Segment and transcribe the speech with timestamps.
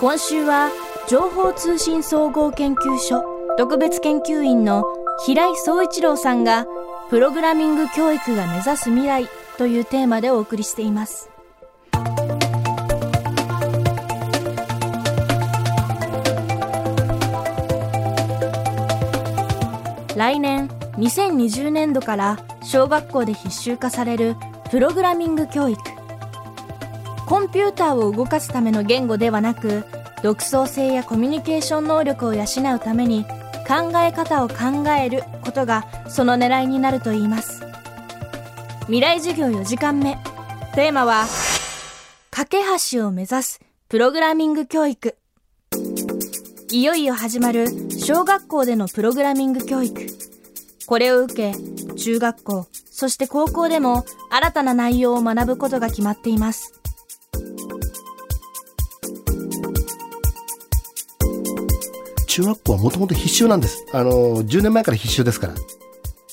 [0.00, 0.70] 今週は
[1.08, 3.22] 情報通信総合研究所
[3.58, 4.84] 特別研究員の
[5.26, 6.66] 平井総一郎さんが
[7.10, 11.28] プログラミング教育が目指す未来というテーマでお送りしています。
[20.16, 20.68] 来年
[20.98, 24.36] 2020年度から小学校で必修化される
[24.70, 25.89] プログラミング教育。
[27.30, 29.84] コンピューターを動かすための言語ではなく
[30.24, 33.24] 独創性やコミュニケーション能力を養うために
[33.68, 37.62] 考え方を考えることがその狙いになるといいます。
[38.86, 40.18] 未来授業4時間目。
[40.74, 41.24] テーマは
[42.32, 42.58] 架け
[42.90, 45.16] 橋を目指すプログラミング教育。
[46.72, 50.04] いよいよ始まる小学校でのプログラミング教育。
[50.84, 56.79] これを受け中学校そして高校でも新たな内容を学ぶことが決まっています。
[62.30, 63.84] 中学校はもともと必修なんです。
[63.92, 64.10] あの、
[64.44, 65.54] 10年前から必修ですから。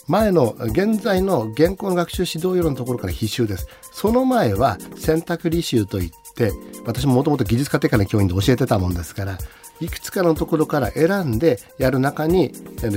[0.08, 3.68] 前の、現在の現行の学習指導要領のところから必修です。
[3.92, 6.52] その前は選択履修といって、
[6.86, 9.40] 私ももともと技術家庭科の教員で教えてたもんですから、
[9.82, 12.52] いくつかのところから選んでやる中に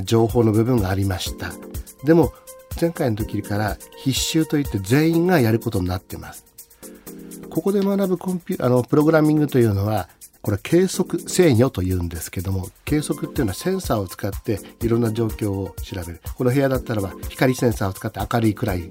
[0.04, 1.52] 情報の部分がありました。
[2.04, 2.34] でも、
[2.78, 6.44] 前回の時から必修といって全員がやることになってます。
[7.48, 10.08] ここで学ぶコンピュあのプログラミングというのは
[10.42, 16.20] これは計測制御というんですけども計測っていうのはセンサーを使っていろんな状況を調べる。
[16.36, 18.90] この部屋だったらば光センサーを使って明るい暗い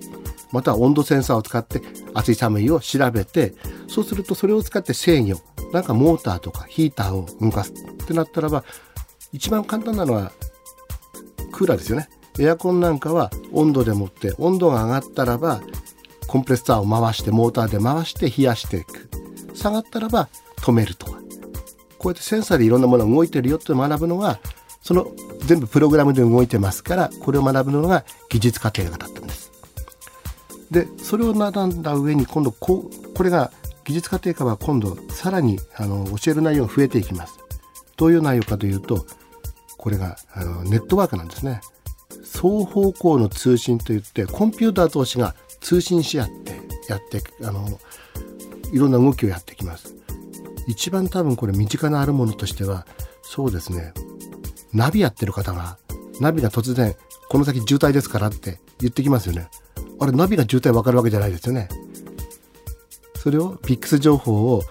[0.52, 1.82] または温度センサーを使って
[2.14, 3.54] 暑い寒いを調べて
[3.88, 5.40] そうするとそれを使って制御。
[5.74, 8.64] なんかモーターとかヒーターを動かすってなったらば
[9.32, 10.32] 一番簡単なのは
[11.52, 12.10] クーラーですよね。
[12.40, 15.62] エアコンなんかは温度でもって温度が上がったらば
[16.28, 19.10] コンプレッサーを回してモーターで回して冷やしていく。
[19.54, 21.09] 下がったらば止めると。
[22.00, 24.40] こうやってセンサーでいろんなものが動いてるよって学ぶのは
[24.82, 25.08] その
[25.46, 29.52] 全部プログラムで動いてますからこれを学ぶのが技術課程がだったんです。
[30.72, 33.52] でそれを学んだ上に今度ここれが
[33.84, 37.40] 技術課程科は今度さらにあの教える内容が増えていきます。
[37.98, 39.06] どういう内容かというと
[39.78, 41.62] これがあのネットワークなんですね。
[42.24, 47.68] 双方向の通信といってコンピューター同士が通信し合ってやってあの
[48.72, 49.99] いろんな動きをやってきます。
[50.70, 52.86] 一番多分これ身近なあるものとしては
[53.24, 53.92] そうですね。
[54.72, 55.80] ナビやってる方が
[56.20, 56.96] ナビが突然
[57.28, 59.48] この先渋滞ですからって言ってきますよね。
[60.00, 61.70] あれナビが渋滞わかるわけじゃないですよね。
[63.16, 64.64] それをピックス情報を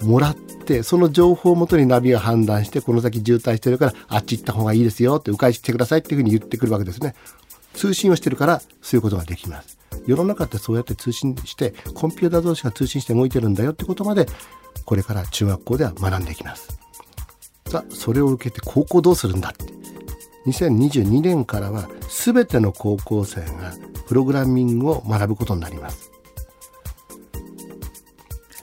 [0.00, 7.14] もらってその情報をもとにナビが判断してこの先渋滞してるからあっち行った方がいいですよって迂回してくださいっていうふうに言ってくるわけですね。
[7.74, 9.76] 通信をしてるからそういうことができます。
[10.06, 14.26] 世の中ってそうやって通信してコンピューター同士が通信して動いてるんだよってことまで
[14.84, 16.78] これから中学校では学んでいきます。
[17.68, 19.76] さあそれを受けて高校どうするんだって。
[20.46, 23.72] 2022年からは全ての高校生が
[24.06, 26.12] プログラミングを学ぶことになります。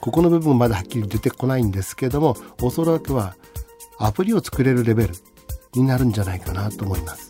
[0.00, 3.36] ここの部分まではっきり出てこないんですけどもおそらくは
[3.98, 5.14] アプリを作れるレベル
[5.74, 7.23] になるんじゃないかなと思います。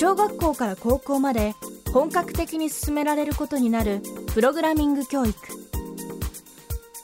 [0.00, 1.54] 小学校から高校まで
[1.92, 4.00] 本格的に進められることになる
[4.32, 5.36] プログラミング教育。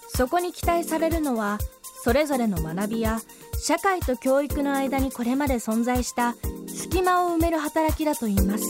[0.09, 1.59] そこに期待されるのは
[2.03, 3.21] それぞれの学びや
[3.61, 6.37] 社会と教育の間にこれまで存在した
[6.69, 8.65] 隙間を埋める働きだといいます。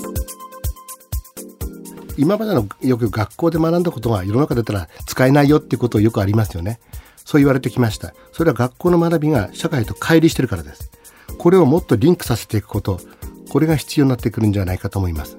[2.16, 6.81] 今までのよく学校で学んだことが世の中でたら使えないよっていうことをよくありますよね。
[7.25, 8.12] そう言われてきました。
[8.32, 10.91] それは学校の学びが社会と乖離してるからです。
[11.38, 12.98] これをもっとリンクさせていくこと。
[13.56, 15.39] これが必要になってくるんじゃないかと思います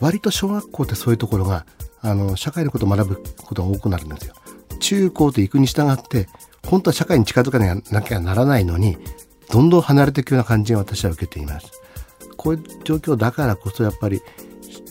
[0.00, 1.64] 割と小学校ってそういうところが
[2.00, 4.34] あの社会のことを学ぶことが多くなるんですよ。
[4.80, 6.26] 中高と行くに従って
[6.66, 8.98] 本当は社会に近づかなきゃならないのに
[9.48, 11.70] どんどん離れていくような感じが私は受けています。
[12.36, 14.20] こういう状況だからこそやっぱり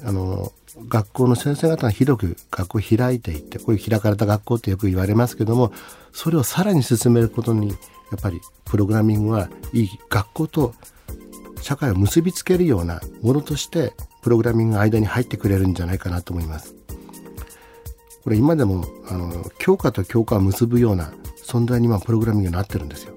[0.05, 0.53] あの
[0.87, 5.73] 学校の先生方が広く学校を開いていってこういう開かれた学校ってよく言われますけども
[6.13, 7.75] それをさらに進めることにや
[8.15, 10.73] っぱりプログラミングはいい学校と
[11.61, 16.75] 社会を結びつけるようなものとしてプログラミングが間に入ってくれるんじゃないかなと思います。
[18.23, 21.11] これ今でもあの教科と教科を結ぶような
[21.43, 23.13] 存在に今プログラミングになってるんですよ。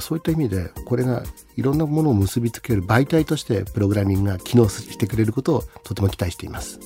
[0.00, 1.22] そういった意味でこれが
[1.56, 6.80] いろんなものを結びつける媒体としてプログラミングが機能してくれることをとても期待しています。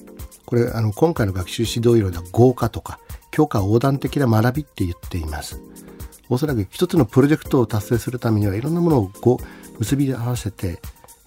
[0.45, 2.99] これあの今回の学習指導要領では合化とか
[3.31, 5.61] 教科横断的な学びって言っています。
[6.29, 9.45] おそらく一つのプロジェクトを達成するためにはいろんなものをこう
[9.79, 10.81] 結び合わせて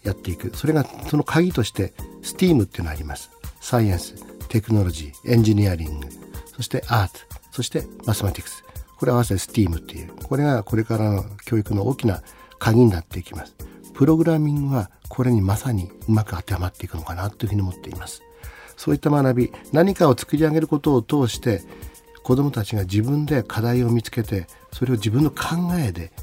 [0.03, 0.55] やっていく。
[0.55, 3.29] それがその鍵として STEAM っていうのがあります。
[3.61, 4.15] サイエンス
[4.47, 6.07] テクノロジーエンジニアリング
[6.55, 7.19] そしてアート
[7.51, 8.63] そしてマスマティクス。
[8.97, 10.11] これ合わせて STEAM っていう。
[10.23, 12.21] これがこれからの教育の大きな
[12.59, 13.55] 鍵になっていきます。
[13.93, 18.21] プログラミングはこれにまさにうまく当てはまっていくのかなというふうに思っています。
[18.77, 21.61] そういった学び何かを作り上げることを通して
[22.23, 25.37] 子どもたちが自分で課題を見つけてそれを自分の考
[25.77, 26.13] えで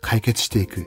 [0.00, 0.86] 解決していく。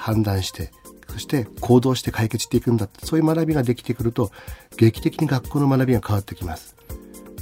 [0.00, 0.72] 判断して
[1.08, 4.30] そして行動して解決していくんだそういう学びができてくると
[4.76, 6.74] 劇的に学校の学びが変わってきます。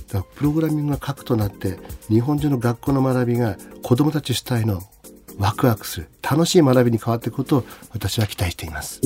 [0.08, 1.78] だからプログラミングが核となって
[2.08, 4.82] 日本中の学校の学びが子どもたち主体の
[5.38, 9.00] ワクワクする楽しい学びに変わっていくことを私は期待しています。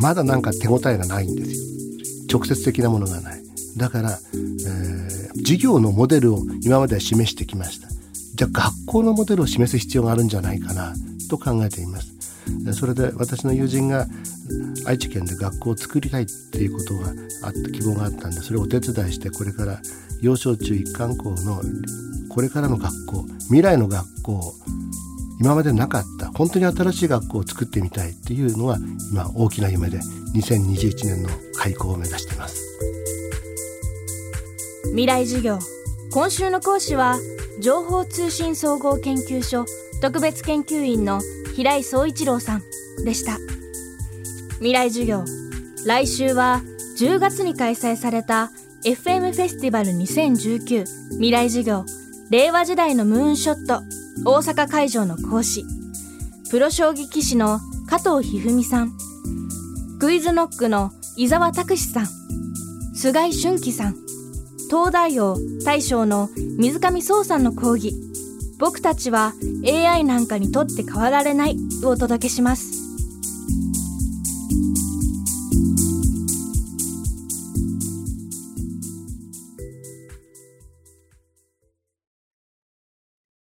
[0.00, 2.38] まだなんか手応えがないんですよ。
[2.38, 3.42] 直接的なものがない。
[3.76, 7.88] だから、えー、授業のモデルを今までは示してきました。
[8.34, 10.94] じゃあ学校のモデルを示す必要があるんじゃないかな。
[11.28, 12.18] と考えています。
[12.72, 14.06] それで私の友人が
[14.86, 17.08] 愛知県で学校を作りたいっていうことが
[17.44, 19.80] あった希望があったんでそれをお手伝いしてこれから
[20.22, 21.60] 幼少中一貫校の
[22.30, 24.54] これからの学校未来の学校
[25.40, 28.78] 今までなかった本当に新しい学校を作ってみたいっていうのは
[29.12, 29.98] 今大きな夢で
[30.34, 32.64] 2021年の開校を目指しています。
[34.90, 35.58] 未来授業。
[36.10, 37.18] 今週の講師は
[37.60, 39.66] 情報通信総合研究所
[40.00, 41.20] 特別研究員の
[41.56, 42.62] 平井総一郎さん
[43.04, 43.38] でした。
[44.58, 45.24] 未来授業
[45.86, 46.62] 来週は
[46.98, 48.50] 10月に開催された
[48.84, 51.84] FM フェスティバル2019未来授業
[52.30, 53.82] 令和時代のムーンショット
[54.28, 55.64] 大阪会場の講師
[56.50, 62.06] プロ将棋棋士の加藤一二三さんクイズノックの伊沢拓司さん
[62.94, 63.96] 菅井俊樹さん
[64.68, 66.28] 東大王大将の
[66.58, 67.94] 水上壮さんの講義
[68.58, 69.34] 僕たちは
[69.64, 72.87] AI なんかにとって変わられないをお届けします。